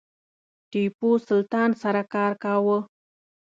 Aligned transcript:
ټیپو 0.71 1.09
سلطان 1.27 1.69
سره 1.81 2.01
کار 2.13 2.31
کاوه. 2.43 2.77